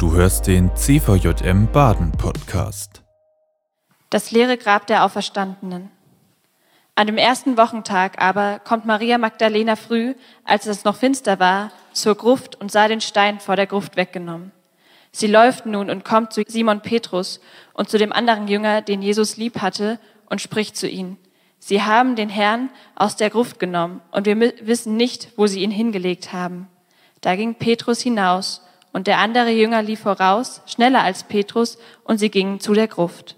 [0.00, 3.02] Du hörst den CVJM Baden Podcast.
[4.08, 5.90] Das leere Grab der Auferstandenen.
[6.94, 12.14] An dem ersten Wochentag aber kommt Maria Magdalena früh, als es noch finster war, zur
[12.14, 14.52] Gruft und sah den Stein vor der Gruft weggenommen.
[15.12, 17.38] Sie läuft nun und kommt zu Simon Petrus
[17.74, 21.18] und zu dem anderen Jünger, den Jesus lieb hatte, und spricht zu ihnen.
[21.58, 25.70] Sie haben den Herrn aus der Gruft genommen und wir wissen nicht, wo sie ihn
[25.70, 26.68] hingelegt haben.
[27.20, 28.62] Da ging Petrus hinaus
[28.92, 33.36] und der andere Jünger lief voraus, schneller als Petrus, und sie gingen zu der Gruft.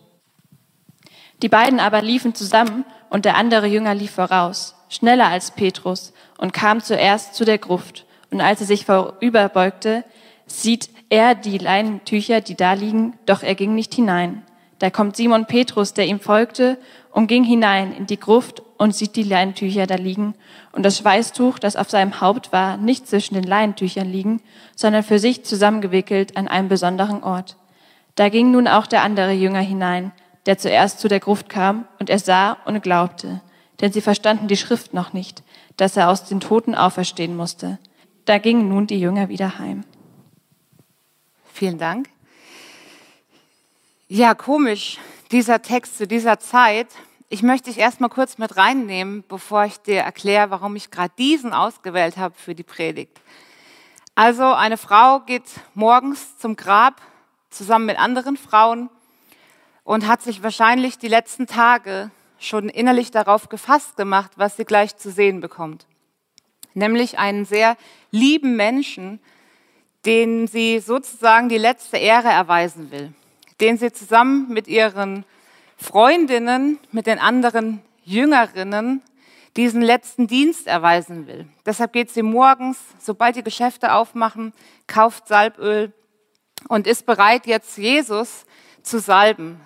[1.43, 6.53] Die beiden aber liefen zusammen und der andere Jünger lief voraus, schneller als Petrus, und
[6.53, 8.07] kam zuerst zu der Gruft.
[8.31, 10.05] Und als er sich vorüberbeugte,
[10.47, 14.43] sieht er die Leinentücher, die da liegen, doch er ging nicht hinein.
[14.79, 16.79] Da kommt Simon Petrus, der ihm folgte,
[17.12, 20.34] und ging hinein in die Gruft und sieht die Leinentücher da liegen
[20.73, 24.43] und das Schweißtuch, das auf seinem Haupt war, nicht zwischen den Leinentüchern liegen,
[24.75, 27.56] sondern für sich zusammengewickelt an einem besonderen Ort.
[28.15, 30.12] Da ging nun auch der andere Jünger hinein,
[30.47, 33.41] der zuerst zu der Gruft kam, und er sah und glaubte,
[33.81, 35.42] denn sie verstanden die Schrift noch nicht,
[35.77, 37.78] dass er aus den Toten auferstehen musste.
[38.25, 39.84] Da gingen nun die Jünger wieder heim.
[41.53, 42.09] Vielen Dank.
[44.09, 44.98] Ja, komisch,
[45.33, 46.88] dieser Text zu dieser Zeit.
[47.30, 51.55] Ich möchte dich erstmal kurz mit reinnehmen, bevor ich dir erkläre, warum ich gerade diesen
[51.55, 53.19] ausgewählt habe für die Predigt.
[54.14, 55.44] Also eine Frau geht
[55.75, 57.00] morgens zum Grab
[57.48, 58.91] zusammen mit anderen Frauen
[59.84, 64.98] und hat sich wahrscheinlich die letzten Tage schon innerlich darauf gefasst gemacht, was sie gleich
[64.98, 65.86] zu sehen bekommt.
[66.75, 67.78] Nämlich einen sehr
[68.10, 69.19] lieben Menschen,
[70.05, 73.14] den sie sozusagen die letzte Ehre erweisen will
[73.63, 75.25] den sie zusammen mit ihren
[75.77, 79.03] Freundinnen, mit den anderen Jüngerinnen
[79.57, 81.47] diesen letzten Dienst erweisen will.
[81.65, 84.53] Deshalb geht sie morgens, sobald die Geschäfte aufmachen,
[84.89, 85.93] kauft Salböl
[86.69, 88.47] und ist bereit, jetzt Jesus
[88.83, 89.61] zu salben,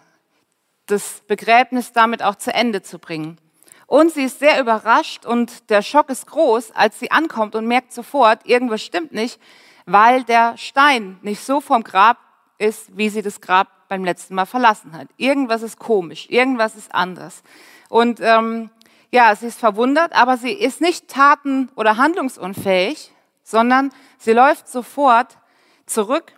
[0.86, 3.38] das Begräbnis damit auch zu Ende zu bringen.
[3.86, 7.92] Und sie ist sehr überrascht und der Schock ist groß, als sie ankommt und merkt
[7.92, 9.40] sofort, irgendwas stimmt nicht,
[9.86, 12.18] weil der Stein nicht so vom Grab
[12.58, 15.08] ist, wie sie das Grab beim letzten Mal verlassen hat.
[15.16, 17.42] Irgendwas ist komisch, irgendwas ist anders.
[17.88, 18.70] Und ähm,
[19.10, 23.12] ja, sie ist verwundert, aber sie ist nicht taten- oder handlungsunfähig,
[23.44, 25.38] sondern sie läuft sofort
[25.86, 26.32] zurück.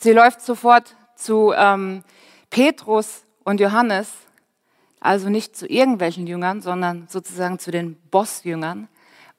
[0.00, 2.04] Sie läuft sofort zu ähm,
[2.50, 4.12] Petrus und Johannes,
[5.00, 8.88] also nicht zu irgendwelchen Jüngern, sondern sozusagen zu den Bossjüngern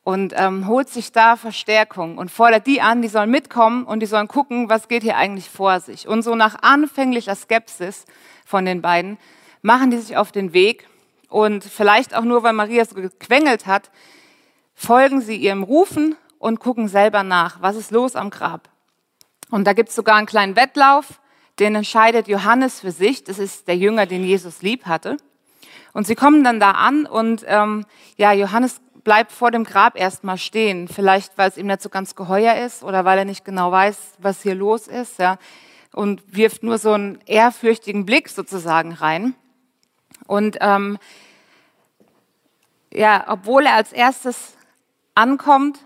[0.09, 4.07] und ähm, holt sich da Verstärkung und fordert die an, die sollen mitkommen und die
[4.07, 6.07] sollen gucken, was geht hier eigentlich vor sich.
[6.07, 8.05] Und so nach anfänglicher Skepsis
[8.43, 9.19] von den beiden
[9.61, 10.87] machen die sich auf den Weg
[11.27, 13.91] und vielleicht auch nur, weil Maria so gequengelt hat,
[14.73, 18.67] folgen sie ihrem Rufen und gucken selber nach, was ist los am Grab.
[19.51, 21.21] Und da gibt es sogar einen kleinen Wettlauf,
[21.59, 23.25] den entscheidet Johannes für sich.
[23.25, 25.17] Das ist der Jünger, den Jesus lieb hatte.
[25.93, 30.37] Und sie kommen dann da an und ähm, ja, Johannes bleibt vor dem Grab erstmal
[30.37, 30.87] stehen.
[30.87, 33.97] Vielleicht, weil es ihm nicht so ganz geheuer ist oder weil er nicht genau weiß,
[34.19, 35.17] was hier los ist.
[35.17, 35.39] Ja,
[35.93, 39.33] und wirft nur so einen ehrfürchtigen Blick sozusagen rein.
[40.27, 40.99] Und ähm,
[42.93, 44.55] ja, obwohl er als erstes
[45.15, 45.79] ankommt,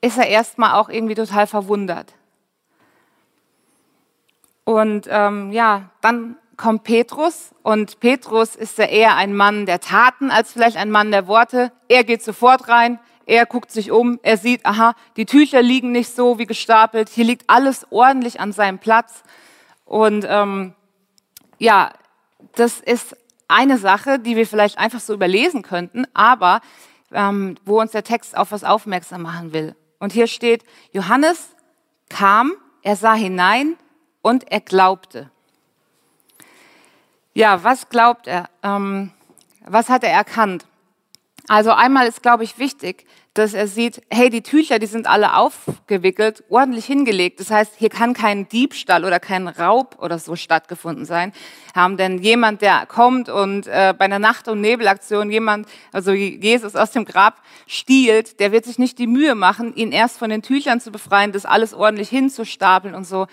[0.00, 2.14] ist er erstmal auch irgendwie total verwundert.
[4.64, 10.30] Und ähm, ja, dann kommt Petrus und Petrus ist ja eher ein Mann der Taten
[10.30, 11.72] als vielleicht ein Mann der Worte.
[11.88, 16.14] Er geht sofort rein, er guckt sich um, er sieht, aha, die Tücher liegen nicht
[16.14, 19.24] so wie gestapelt, hier liegt alles ordentlich an seinem Platz.
[19.84, 20.74] Und ähm,
[21.58, 21.90] ja,
[22.54, 23.16] das ist
[23.48, 26.60] eine Sache, die wir vielleicht einfach so überlesen könnten, aber
[27.10, 29.74] ähm, wo uns der Text auf was aufmerksam machen will.
[29.98, 30.62] Und hier steht,
[30.92, 31.56] Johannes
[32.08, 32.52] kam,
[32.82, 33.76] er sah hinein
[34.22, 35.32] und er glaubte.
[37.34, 38.50] Ja, was glaubt er?
[38.62, 39.10] Ähm,
[39.64, 40.66] was hat er erkannt?
[41.48, 45.34] Also einmal ist, glaube ich, wichtig, dass er sieht, hey, die Tücher, die sind alle
[45.34, 47.40] aufgewickelt, ordentlich hingelegt.
[47.40, 51.32] Das heißt, hier kann kein Diebstahl oder kein Raub oder so stattgefunden sein.
[51.74, 56.76] Haben denn jemand, der kommt und äh, bei einer Nacht- und Nebelaktion jemand, also Jesus
[56.76, 60.42] aus dem Grab stiehlt, der wird sich nicht die Mühe machen, ihn erst von den
[60.42, 63.26] Tüchern zu befreien, das alles ordentlich hinzustapeln und so.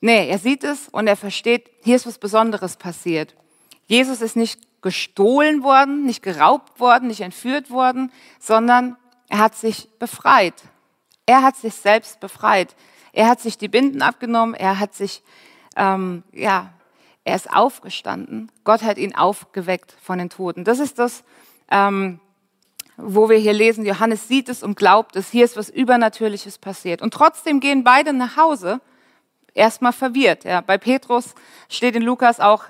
[0.00, 3.34] Nee, er sieht es und er versteht, hier ist was Besonderes passiert.
[3.86, 8.96] Jesus ist nicht gestohlen worden, nicht geraubt worden, nicht entführt worden, sondern
[9.28, 10.54] er hat sich befreit.
[11.26, 12.76] Er hat sich selbst befreit.
[13.12, 14.54] Er hat sich die Binden abgenommen.
[14.54, 15.22] Er hat sich,
[15.76, 16.72] ähm, ja,
[17.24, 18.52] er ist aufgestanden.
[18.62, 20.62] Gott hat ihn aufgeweckt von den Toten.
[20.62, 21.24] Das ist das,
[21.70, 22.20] ähm,
[22.96, 25.30] wo wir hier lesen, Johannes sieht es und glaubt es.
[25.30, 27.02] Hier ist was Übernatürliches passiert.
[27.02, 28.80] Und trotzdem gehen beide nach Hause
[29.54, 30.44] erstmal verwirrt.
[30.44, 30.60] Ja.
[30.60, 31.34] Bei Petrus
[31.68, 32.64] steht in Lukas auch,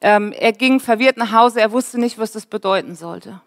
[0.00, 3.40] er ging verwirrt nach Hause, er wusste nicht, was das bedeuten sollte.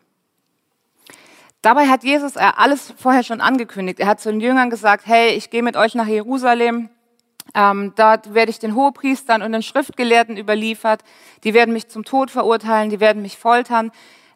[1.62, 4.00] Dabei hat Jesus er alles vorher schon angekündigt.
[4.00, 6.90] Er hat zu den Jüngern gesagt, hey, ich gehe mit euch nach Jerusalem.
[7.56, 11.04] Ähm, dort werde ich den Hohepriestern und den Schriftgelehrten überliefert.
[11.44, 13.92] Die werden mich zum Tod verurteilen, die werden mich foltern.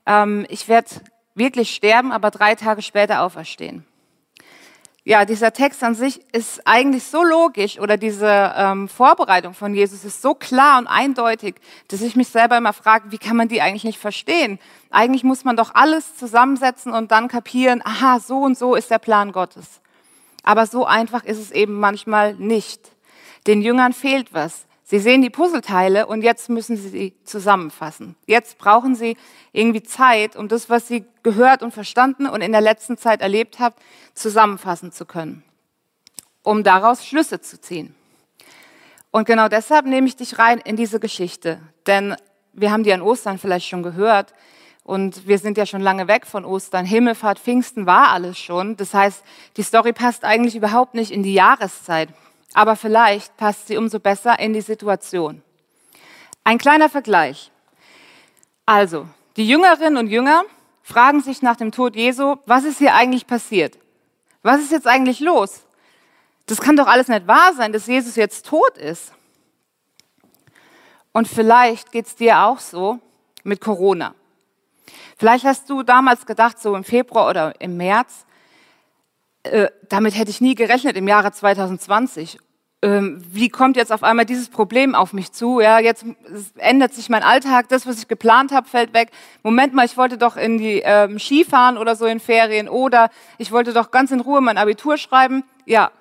[0.05, 0.89] Ähm, ich werde
[1.35, 3.86] wirklich sterben, aber drei Tage später auferstehen
[5.07, 10.04] ja, dieser Text an sich ist eigentlich so logisch oder diese ähm, Vorbereitung von Jesus
[10.04, 11.56] ist so klar und eindeutig,
[11.88, 14.59] dass ich mich selber immer frage, wie kann man die eigentlich nicht verstehen?
[14.92, 19.00] Eigentlich muss man doch alles zusammensetzen und dann kapieren, aha, so und so ist der
[19.00, 19.80] Plan Gottes.
[20.44, 22.81] Aber so einfach ist es eben manchmal nicht.
[23.48, 24.65] Den Jüngern fehlt was.
[24.89, 28.15] Sie sehen die Puzzleteile und jetzt müssen sie sie zusammenfassen.
[28.25, 29.17] Jetzt brauchen sie
[29.51, 33.59] irgendwie Zeit, um das, was sie gehört und verstanden und in der letzten Zeit erlebt
[33.59, 33.75] haben,
[34.13, 35.43] zusammenfassen zu können,
[36.41, 37.95] um daraus Schlüsse zu ziehen.
[39.11, 42.15] Und genau deshalb nehme ich dich rein in diese Geschichte, denn
[42.53, 44.33] wir haben die an Ostern vielleicht schon gehört
[44.85, 46.85] und wir sind ja schon lange weg von Ostern.
[46.85, 48.77] Himmelfahrt, Pfingsten war alles schon.
[48.77, 49.21] Das heißt,
[49.57, 52.07] die Story passt eigentlich überhaupt nicht in die Jahreszeit
[52.57, 55.44] aber vielleicht passt sie umso besser in die Situation.
[56.44, 57.51] Ein kleiner Vergleich.
[58.65, 60.44] Also, die Jüngerinnen und Jünger
[60.81, 63.77] fragen sich nach dem Tod Jesu, was ist hier eigentlich passiert?
[64.42, 65.65] Was ist jetzt eigentlich los?
[66.48, 69.13] Das kann doch alles nicht wahr sein, dass Jesus jetzt tot ist.
[71.12, 72.98] Und vielleicht geht es dir auch so
[73.44, 74.15] mit Corona.
[75.15, 78.25] Vielleicht hast du damals gedacht, so im Februar oder im März,
[79.44, 82.39] äh, damit hätte ich nie gerechnet im Jahre 2020.
[82.83, 85.59] Ähm, wie kommt jetzt auf einmal dieses Problem auf mich zu?
[85.59, 86.06] Ja, jetzt
[86.57, 89.09] ändert sich mein Alltag, das, was ich geplant habe, fällt weg.
[89.41, 93.09] Moment mal, ich wollte doch in die ähm, Skifahren oder so in Ferien oder
[93.39, 95.44] ich wollte doch ganz in Ruhe mein Abitur schreiben.
[95.65, 95.91] Ja,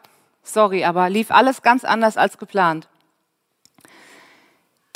[0.42, 2.88] sorry, aber lief alles ganz anders als geplant.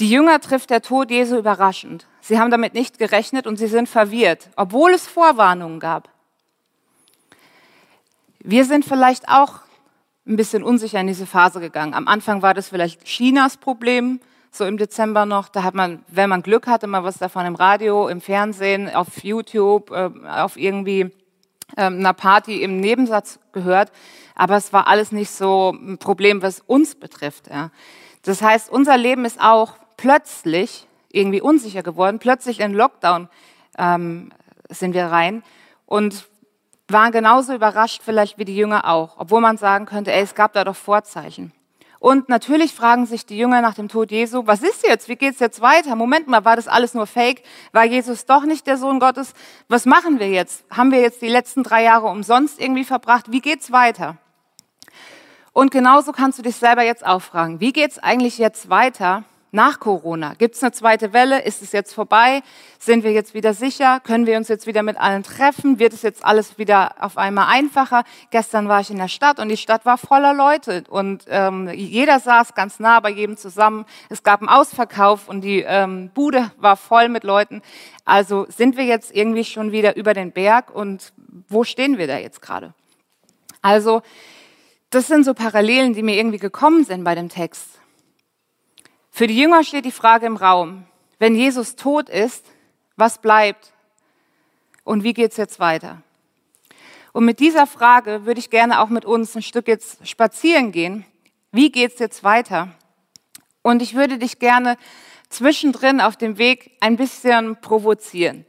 [0.00, 2.06] Die Jünger trifft der Tod Jesu überraschend.
[2.20, 6.10] Sie haben damit nicht gerechnet und sie sind verwirrt, obwohl es Vorwarnungen gab.
[8.40, 9.60] Wir sind vielleicht auch
[10.26, 11.94] ein bisschen unsicher in diese Phase gegangen.
[11.94, 14.20] Am Anfang war das vielleicht Chinas Problem,
[14.50, 15.48] so im Dezember noch.
[15.48, 19.22] Da hat man, wenn man Glück hatte, mal was davon im Radio, im Fernsehen, auf
[19.24, 21.10] YouTube, äh, auf irgendwie
[21.76, 23.92] ähm, einer Party im Nebensatz gehört.
[24.34, 27.50] Aber es war alles nicht so ein Problem, was uns betrifft.
[28.22, 32.18] Das heißt, unser Leben ist auch plötzlich irgendwie unsicher geworden.
[32.18, 33.28] Plötzlich in Lockdown
[33.76, 34.30] ähm,
[34.70, 35.42] sind wir rein.
[35.84, 36.26] Und
[36.92, 40.52] waren genauso überrascht vielleicht wie die Jünger auch, obwohl man sagen könnte, ey, es gab
[40.52, 41.52] da doch Vorzeichen.
[42.00, 45.08] Und natürlich fragen sich die Jünger nach dem Tod Jesu, was ist jetzt?
[45.08, 45.96] Wie geht's jetzt weiter?
[45.96, 47.42] Moment mal, war das alles nur Fake?
[47.72, 49.34] War Jesus doch nicht der Sohn Gottes?
[49.68, 50.64] Was machen wir jetzt?
[50.70, 53.30] Haben wir jetzt die letzten drei Jahre umsonst irgendwie verbracht?
[53.30, 54.16] Wie geht's weiter?
[55.52, 59.24] Und genauso kannst du dich selber jetzt auch fragen, wie geht's eigentlich jetzt weiter?
[59.52, 60.34] Nach Corona?
[60.34, 61.42] Gibt es eine zweite Welle?
[61.42, 62.42] Ist es jetzt vorbei?
[62.78, 64.00] Sind wir jetzt wieder sicher?
[64.00, 65.78] Können wir uns jetzt wieder mit allen treffen?
[65.78, 68.04] Wird es jetzt alles wieder auf einmal einfacher?
[68.30, 72.20] Gestern war ich in der Stadt und die Stadt war voller Leute und ähm, jeder
[72.20, 73.86] saß ganz nah bei jedem zusammen.
[74.08, 77.62] Es gab einen Ausverkauf und die ähm, Bude war voll mit Leuten.
[78.04, 81.12] Also sind wir jetzt irgendwie schon wieder über den Berg und
[81.48, 82.74] wo stehen wir da jetzt gerade?
[83.62, 84.02] Also
[84.90, 87.79] das sind so Parallelen, die mir irgendwie gekommen sind bei dem Text.
[89.10, 90.86] Für die Jünger steht die Frage im Raum,
[91.18, 92.46] wenn Jesus tot ist,
[92.96, 93.72] was bleibt
[94.84, 96.02] und wie geht es jetzt weiter?
[97.12, 101.04] Und mit dieser Frage würde ich gerne auch mit uns ein Stück jetzt spazieren gehen.
[101.50, 102.68] Wie geht es jetzt weiter?
[103.62, 104.76] Und ich würde dich gerne
[105.28, 108.46] zwischendrin auf dem Weg ein bisschen provozieren,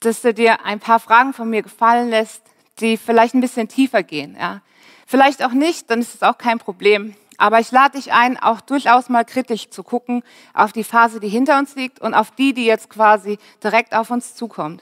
[0.00, 2.42] dass du dir ein paar Fragen von mir gefallen lässt,
[2.80, 4.36] die vielleicht ein bisschen tiefer gehen.
[4.38, 4.62] Ja?
[5.06, 7.14] Vielleicht auch nicht, dann ist es auch kein Problem.
[7.42, 10.22] Aber ich lade dich ein, auch durchaus mal kritisch zu gucken
[10.54, 14.12] auf die Phase, die hinter uns liegt und auf die, die jetzt quasi direkt auf
[14.12, 14.80] uns zukommt.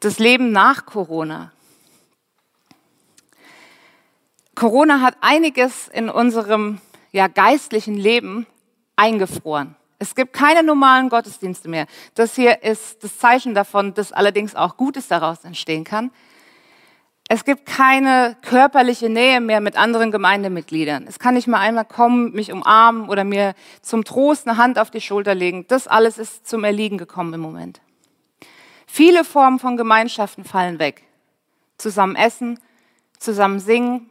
[0.00, 1.52] Das Leben nach Corona.
[4.54, 6.80] Corona hat einiges in unserem
[7.12, 8.46] ja, geistlichen Leben
[8.96, 9.76] eingefroren.
[9.98, 11.86] Es gibt keine normalen Gottesdienste mehr.
[12.14, 16.10] Das hier ist das Zeichen davon, dass allerdings auch Gutes daraus entstehen kann.
[17.28, 21.06] Es gibt keine körperliche Nähe mehr mit anderen Gemeindemitgliedern.
[21.08, 24.90] Es kann nicht mal einmal kommen, mich umarmen oder mir zum Trost eine Hand auf
[24.92, 25.64] die Schulter legen.
[25.66, 27.80] Das alles ist zum Erliegen gekommen im Moment.
[28.86, 31.02] Viele Formen von Gemeinschaften fallen weg.
[31.78, 32.60] Zusammen essen,
[33.18, 34.08] zusammen singen,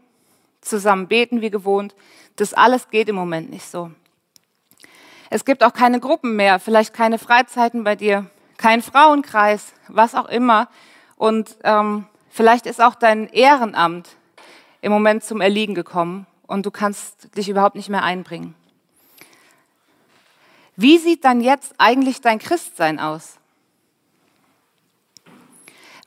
[0.59, 1.95] zusammen beten wie gewohnt.
[2.35, 3.91] Das alles geht im Moment nicht so.
[5.29, 10.27] Es gibt auch keine Gruppen mehr, vielleicht keine Freizeiten bei dir, kein Frauenkreis, was auch
[10.27, 10.67] immer.
[11.15, 14.17] Und ähm, Vielleicht ist auch dein Ehrenamt
[14.81, 18.55] im Moment zum Erliegen gekommen und du kannst dich überhaupt nicht mehr einbringen.
[20.75, 23.37] Wie sieht dann jetzt eigentlich dein Christsein aus?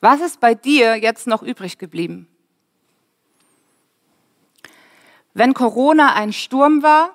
[0.02, 2.28] Was ist bei dir jetzt noch übrig geblieben?
[5.32, 7.14] Wenn Corona ein Sturm war,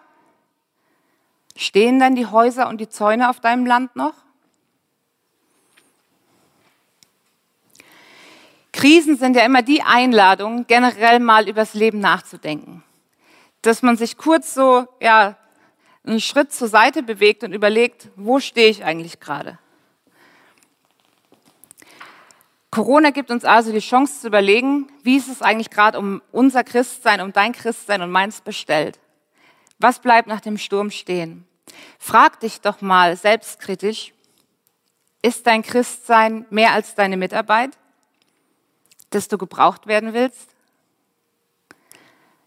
[1.55, 4.22] stehen dann die Häuser und die Zäune auf deinem Land noch?
[8.83, 12.83] Krisen sind ja immer die Einladung, generell mal übers Leben nachzudenken.
[13.61, 15.37] Dass man sich kurz so, ja,
[16.05, 19.57] einen Schritt zur Seite bewegt und überlegt, wo stehe ich eigentlich gerade?
[22.71, 26.65] Corona gibt uns also die Chance zu überlegen, wie ist es eigentlich gerade um unser
[26.65, 28.99] Christsein, um dein Christsein und meins bestellt?
[29.79, 31.47] Was bleibt nach dem Sturm stehen?
[31.99, 34.11] Frag dich doch mal selbstkritisch,
[35.21, 37.77] ist dein Christsein mehr als deine Mitarbeit,
[39.13, 40.49] dass du gebraucht werden willst?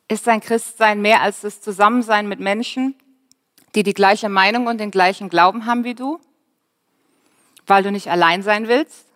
[0.09, 2.95] Ist dein Christsein mehr als das Zusammensein mit Menschen,
[3.75, 6.21] die die gleiche Meinung und den gleichen Glauben haben wie du,
[7.67, 9.07] weil du nicht allein sein willst?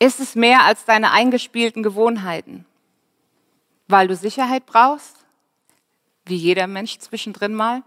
[0.00, 2.66] Ist es mehr als deine eingespielten Gewohnheiten,
[3.88, 5.16] weil du Sicherheit brauchst,
[6.24, 7.82] wie jeder Mensch zwischendrin mal?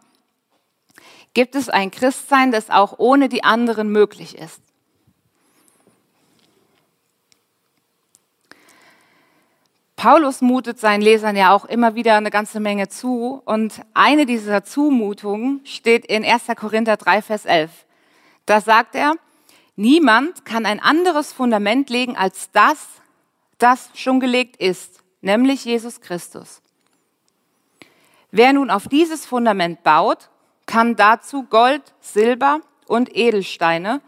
[1.33, 4.61] Gibt es ein Christsein, das auch ohne die anderen möglich ist?
[10.01, 14.63] Paulus mutet seinen Lesern ja auch immer wieder eine ganze Menge zu und eine dieser
[14.63, 16.47] Zumutungen steht in 1.
[16.55, 17.69] Korinther 3, Vers 11.
[18.47, 19.13] Da sagt er,
[19.75, 22.87] Niemand kann ein anderes Fundament legen als das,
[23.59, 26.63] das schon gelegt ist, nämlich Jesus Christus.
[28.31, 30.31] Wer nun auf dieses Fundament baut,
[30.65, 34.01] kann dazu Gold, Silber und Edelsteine,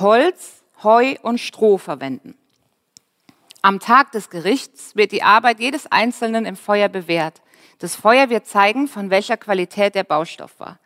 [0.00, 2.36] Holz, Heu und Stroh verwenden.
[3.62, 7.42] Am Tag des Gerichts wird die Arbeit jedes Einzelnen im Feuer bewährt.
[7.78, 10.78] Das Feuer wird zeigen, von welcher Qualität der Baustoff war.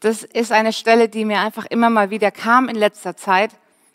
[0.00, 3.50] Das ist eine Stelle, die mir einfach immer mal wieder kam in letzter Zeit.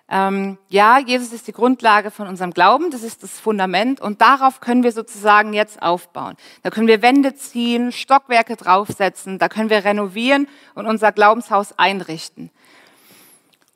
[0.07, 4.59] Ähm, ja, Jesus ist die Grundlage von unserem Glauben, das ist das Fundament und darauf
[4.59, 6.35] können wir sozusagen jetzt aufbauen.
[6.61, 12.51] Da können wir Wände ziehen, Stockwerke draufsetzen, da können wir renovieren und unser Glaubenshaus einrichten.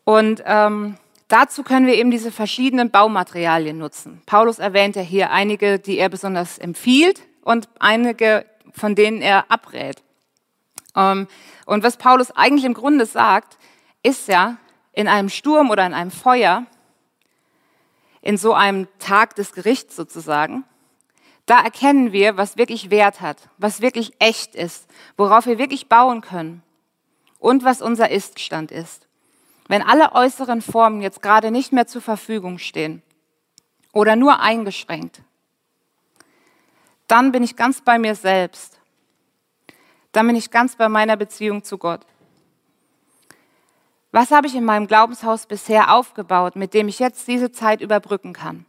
[0.03, 0.97] Und ähm,
[1.29, 4.21] dazu können wir eben diese verschiedenen Baumaterialien nutzen.
[4.25, 10.03] Paulus erwähnt ja hier einige, die er besonders empfiehlt und einige, von denen er abrät.
[10.95, 11.27] Ähm,
[11.65, 13.57] und was Paulus eigentlich im Grunde sagt,
[14.03, 14.57] ist ja,
[14.91, 16.65] in einem Sturm oder in einem Feuer,
[18.21, 20.65] in so einem Tag des Gerichts sozusagen,
[21.45, 26.21] da erkennen wir, was wirklich Wert hat, was wirklich echt ist, worauf wir wirklich bauen
[26.21, 26.62] können
[27.39, 29.08] und was unser Iststand ist.
[29.69, 33.01] Wenn alle äußeren Formen jetzt gerade nicht mehr zur Verfügung stehen
[33.93, 35.21] oder nur eingeschränkt,
[37.07, 38.79] dann bin ich ganz bei mir selbst
[40.11, 42.01] dann bin ich ganz bei meiner Beziehung zu Gott.
[44.11, 48.33] Was habe ich in meinem Glaubenshaus bisher aufgebaut, mit dem ich jetzt diese Zeit überbrücken
[48.33, 48.65] kann?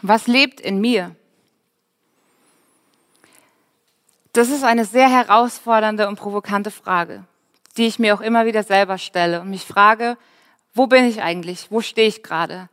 [0.00, 1.14] Was lebt in mir?
[4.32, 7.24] Das ist eine sehr herausfordernde und provokante Frage,
[7.76, 10.16] die ich mir auch immer wieder selber stelle und mich frage,
[10.74, 11.70] wo bin ich eigentlich?
[11.70, 12.68] Wo stehe ich gerade?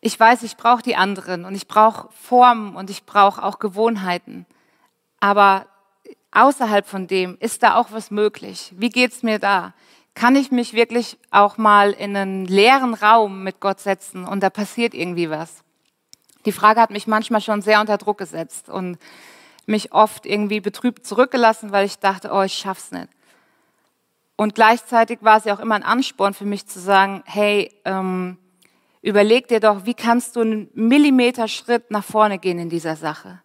[0.00, 4.46] Ich weiß, ich brauche die anderen und ich brauche Formen und ich brauche auch Gewohnheiten.
[5.20, 5.66] Aber
[6.32, 8.72] außerhalb von dem, ist da auch was möglich?
[8.76, 9.74] Wie geht's mir da?
[10.14, 14.50] Kann ich mich wirklich auch mal in einen leeren Raum mit Gott setzen und da
[14.50, 15.62] passiert irgendwie was?
[16.44, 18.98] Die Frage hat mich manchmal schon sehr unter Druck gesetzt und
[19.66, 23.08] mich oft irgendwie betrübt zurückgelassen, weil ich dachte, oh, ich schaff's nicht.
[24.36, 28.36] Und gleichzeitig war sie auch immer ein Ansporn für mich zu sagen, hey, ähm,
[29.02, 33.40] überleg dir doch, wie kannst du einen Millimeter Schritt nach vorne gehen in dieser Sache?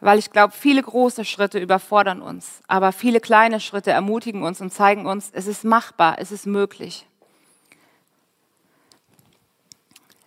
[0.00, 4.72] weil ich glaube, viele große Schritte überfordern uns, aber viele kleine Schritte ermutigen uns und
[4.72, 7.06] zeigen uns, es ist machbar, es ist möglich.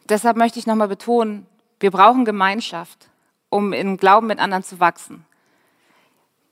[0.07, 1.45] Deshalb möchte ich nochmal betonen,
[1.79, 3.09] wir brauchen Gemeinschaft,
[3.49, 5.25] um im Glauben mit anderen zu wachsen.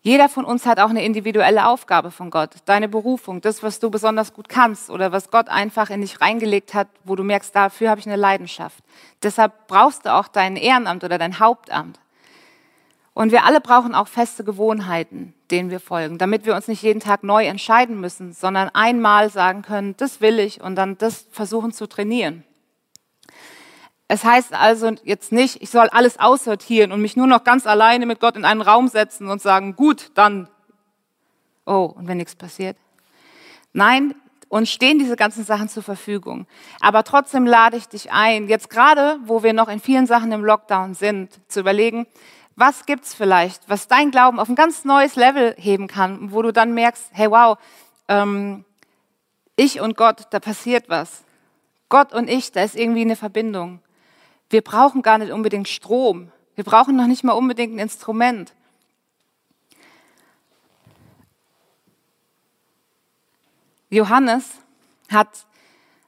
[0.08, 3.90] Jeder von uns hat auch eine individuelle Aufgabe von Gott, deine Berufung, das, was du
[3.90, 7.90] besonders gut kannst oder was Gott einfach in dich reingelegt hat, wo du merkst, dafür
[7.90, 8.82] habe ich eine Leidenschaft.
[9.22, 12.00] Deshalb brauchst du auch dein Ehrenamt oder dein Hauptamt.
[13.14, 17.02] Und wir alle brauchen auch feste Gewohnheiten, denen wir folgen, damit wir uns nicht jeden
[17.02, 21.74] Tag neu entscheiden müssen, sondern einmal sagen können, das will ich und dann das versuchen
[21.74, 22.46] zu trainieren.
[24.08, 28.06] Es heißt also jetzt nicht, ich soll alles aussortieren und mich nur noch ganz alleine
[28.06, 30.48] mit Gott in einen Raum setzen und sagen, gut, dann,
[31.66, 32.78] oh, und wenn nichts passiert.
[33.74, 34.16] Nein,
[34.50, 36.48] und stehen diese ganzen Sachen zur Verfügung.
[36.80, 40.44] Aber trotzdem lade ich dich ein, jetzt gerade, wo wir noch in vielen Sachen im
[40.44, 42.08] Lockdown sind, zu überlegen,
[42.56, 46.52] was gibt's vielleicht, was dein Glauben auf ein ganz neues Level heben kann, wo du
[46.52, 47.58] dann merkst, hey wow,
[48.08, 48.66] ähm,
[49.56, 51.24] ich und Gott, da passiert was.
[51.90, 53.80] Gott und ich, da ist irgendwie eine Verbindung.
[54.50, 56.32] Wir brauchen gar nicht unbedingt Strom.
[56.56, 58.54] Wir brauchen noch nicht mal unbedingt ein Instrument.
[63.90, 64.50] Johannes
[65.10, 65.46] hat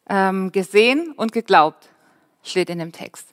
[0.07, 1.89] ähm, gesehen und geglaubt,
[2.43, 3.27] steht in dem Text.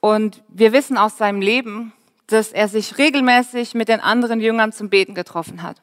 [0.00, 1.92] Und wir wissen aus seinem Leben,
[2.26, 5.80] dass er sich regelmäßig mit den anderen Jüngern zum Beten getroffen hat.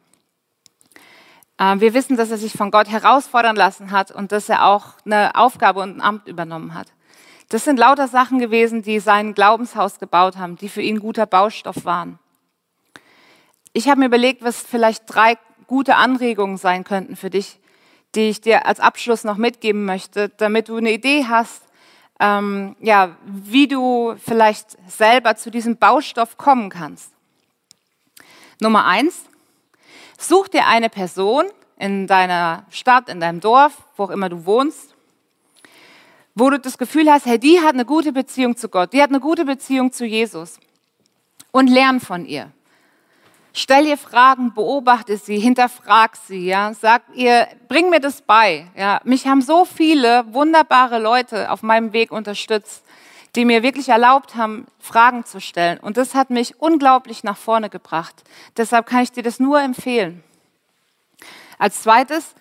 [1.60, 4.94] Ähm, wir wissen, dass er sich von Gott herausfordern lassen hat und dass er auch
[5.06, 6.88] eine Aufgabe und ein Amt übernommen hat.
[7.50, 11.86] Das sind lauter Sachen gewesen, die sein Glaubenshaus gebaut haben, die für ihn guter Baustoff
[11.86, 12.20] waren.
[13.72, 17.60] Ich habe mir überlegt, was vielleicht drei gute Anregungen sein könnten für dich,
[18.16, 21.62] die ich dir als Abschluss noch mitgeben möchte, damit du eine Idee hast,
[22.20, 27.12] ähm, ja, wie du vielleicht selber zu diesem Baustoff kommen kannst.
[28.62, 29.26] Nummer eins,
[30.18, 31.46] such dir eine Person
[31.78, 34.96] in deiner Stadt, in deinem Dorf, wo auch immer du wohnst,
[36.36, 39.10] wo du das Gefühl hast, hey, die hat eine gute Beziehung zu Gott, die hat
[39.10, 40.60] eine gute Beziehung zu Jesus
[41.52, 42.52] und lern von ihr.
[43.58, 46.74] Stell ihr Fragen, beobachte sie, hinterfrag sie, ja.
[46.74, 49.00] Sag ihr, bring mir das bei, ja.
[49.06, 52.85] Mich haben so viele wunderbare Leute auf meinem Weg unterstützt,
[53.36, 55.80] die mir wirklich erlaubt haben, Fragen zu stellen.
[55.80, 58.24] Und das hat mich unglaublich nach vorne gebracht.
[58.58, 60.24] Deshalb kann ich dir das nur empfehlen.
[61.58, 62.36] Als zweites,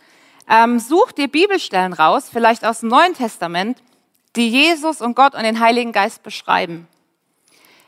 [0.49, 3.83] ähm, such dir Bibelstellen raus, vielleicht aus dem Neuen Testament,
[4.37, 6.89] die Jesus und Gott und den Heiligen Geist beschreiben.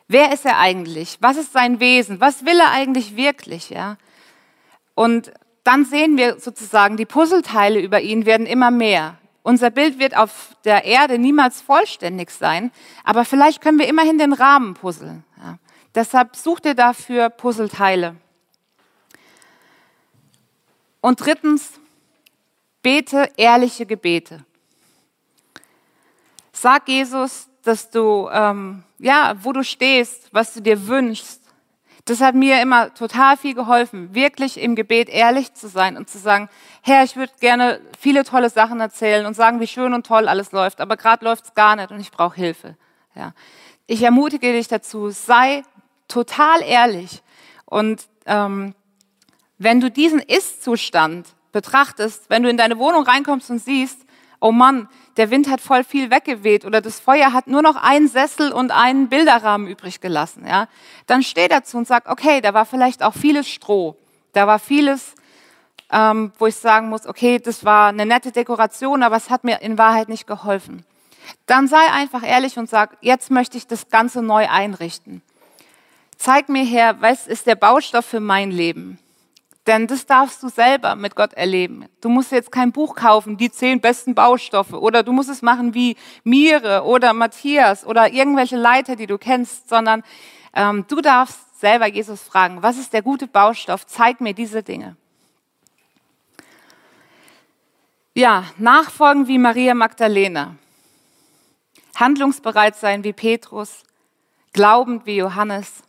[0.08, 1.18] Wer ist er eigentlich?
[1.20, 2.20] Was ist sein Wesen?
[2.20, 3.70] Was will er eigentlich wirklich?
[3.70, 3.96] Ja?
[4.94, 5.32] Und
[5.64, 9.18] dann sehen wir sozusagen, die Puzzleteile über ihn werden immer mehr.
[9.46, 12.72] Unser Bild wird auf der Erde niemals vollständig sein,
[13.04, 15.22] aber vielleicht können wir immerhin den Rahmen puzzeln.
[15.36, 15.60] Ja.
[15.94, 18.16] Deshalb such dir dafür Puzzleteile.
[21.00, 21.78] Und drittens,
[22.82, 24.44] bete ehrliche Gebete.
[26.52, 31.40] Sag Jesus, dass du, ähm, ja, wo du stehst, was du dir wünschst.
[32.06, 36.18] Das hat mir immer total viel geholfen, wirklich im Gebet ehrlich zu sein und zu
[36.18, 36.48] sagen,
[36.82, 40.52] Herr, ich würde gerne viele tolle Sachen erzählen und sagen, wie schön und toll alles
[40.52, 42.76] läuft, aber gerade läuft es gar nicht und ich brauche Hilfe.
[43.16, 43.32] Ja.
[43.88, 45.64] Ich ermutige dich dazu, sei
[46.06, 47.22] total ehrlich
[47.64, 48.76] und ähm,
[49.58, 54.05] wenn du diesen Ist-Zustand betrachtest, wenn du in deine Wohnung reinkommst und siehst,
[54.40, 58.08] oh Mann, der Wind hat voll viel weggeweht oder das Feuer hat nur noch einen
[58.08, 60.68] Sessel und einen Bilderrahmen übrig gelassen, ja,
[61.06, 63.96] dann steh dazu und sag, okay, da war vielleicht auch vieles Stroh,
[64.32, 65.14] da war vieles,
[65.90, 69.60] ähm, wo ich sagen muss, okay, das war eine nette Dekoration, aber es hat mir
[69.62, 70.84] in Wahrheit nicht geholfen.
[71.46, 75.22] Dann sei einfach ehrlich und sag, jetzt möchte ich das Ganze neu einrichten.
[76.16, 78.98] Zeig mir her, was ist der Baustoff für mein Leben?
[79.66, 81.86] Denn das darfst du selber mit Gott erleben.
[82.00, 85.74] Du musst jetzt kein Buch kaufen, die zehn besten Baustoffe, oder du musst es machen
[85.74, 90.04] wie Mire oder Matthias oder irgendwelche Leiter, die du kennst, sondern
[90.54, 93.86] ähm, du darfst selber Jesus fragen, was ist der gute Baustoff?
[93.86, 94.96] Zeig mir diese Dinge.
[98.14, 100.54] Ja, nachfolgen wie Maria Magdalena,
[101.96, 103.82] handlungsbereit sein wie Petrus,
[104.52, 105.82] glaubend wie Johannes.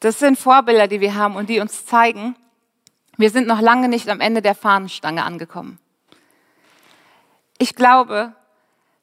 [0.00, 2.36] Das sind Vorbilder, die wir haben und die uns zeigen,
[3.18, 5.78] wir sind noch lange nicht am Ende der Fahnenstange angekommen.
[7.58, 8.32] Ich glaube,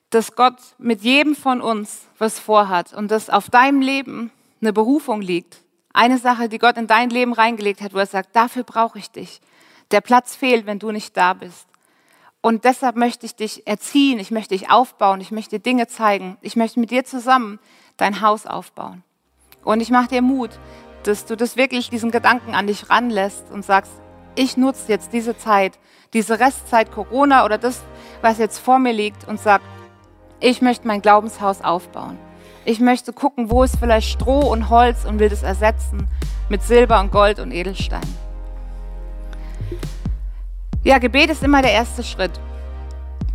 [0.09, 5.21] dass Gott mit jedem von uns was vorhat und dass auf deinem Leben eine Berufung
[5.21, 5.59] liegt.
[5.93, 9.11] Eine Sache, die Gott in dein Leben reingelegt hat, wo er sagt, dafür brauche ich
[9.11, 9.41] dich.
[9.91, 11.67] Der Platz fehlt, wenn du nicht da bist.
[12.41, 16.37] Und deshalb möchte ich dich erziehen, ich möchte dich aufbauen, ich möchte dir Dinge zeigen.
[16.41, 17.59] Ich möchte mit dir zusammen
[17.97, 19.03] dein Haus aufbauen.
[19.63, 20.51] Und ich mache dir Mut,
[21.03, 23.91] dass du das wirklich, diesen Gedanken an dich ranlässt und sagst,
[24.35, 25.79] ich nutze jetzt diese Zeit,
[26.13, 27.83] diese Restzeit Corona oder das,
[28.21, 29.63] was jetzt vor mir liegt und sage,
[30.39, 32.17] ich möchte mein Glaubenshaus aufbauen.
[32.65, 36.07] Ich möchte gucken, wo ist vielleicht Stroh und Holz und will das ersetzen
[36.49, 38.01] mit Silber und Gold und Edelstein.
[40.83, 42.31] Ja, Gebet ist immer der erste Schritt.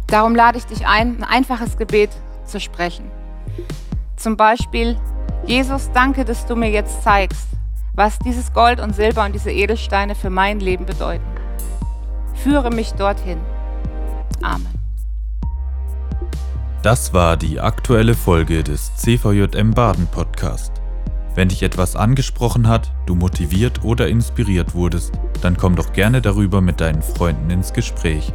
[0.07, 2.11] Darum lade ich dich ein, ein einfaches Gebet
[2.45, 3.11] zu sprechen.
[4.17, 4.97] Zum Beispiel,
[5.47, 7.49] Jesus, danke, dass du mir jetzt zeigst,
[7.95, 11.25] was dieses Gold und Silber und diese Edelsteine für mein Leben bedeuten.
[12.35, 13.41] Führe mich dorthin.
[14.43, 14.69] Amen.
[16.83, 20.73] Das war die aktuelle Folge des CVJM Baden Podcast.
[21.35, 26.61] Wenn dich etwas angesprochen hat, du motiviert oder inspiriert wurdest, dann komm doch gerne darüber
[26.61, 28.33] mit deinen Freunden ins Gespräch.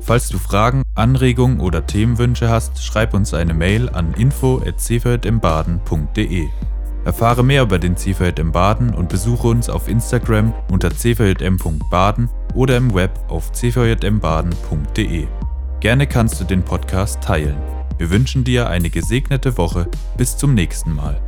[0.00, 6.48] Falls du Fragen, Anregungen oder Themenwünsche hast, schreib uns eine Mail an info@cvjmbaden.de.
[7.04, 12.94] Erfahre mehr über den CVJM Baden und besuche uns auf Instagram unter cvjm.baden oder im
[12.94, 15.26] Web auf cvjmbaden.de.
[15.80, 17.56] Gerne kannst du den Podcast teilen.
[17.98, 19.88] Wir wünschen dir eine gesegnete Woche.
[20.16, 21.20] Bis zum nächsten Mal.